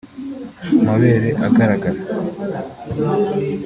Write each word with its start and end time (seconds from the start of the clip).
amabere 0.79 1.29
agaragara 1.47 1.99